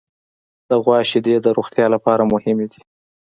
[0.69, 2.81] د غوا شیدې د روغتیا لپاره مهمې دي.